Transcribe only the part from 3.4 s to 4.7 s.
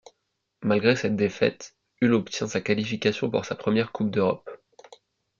sa première coupe d'Europe.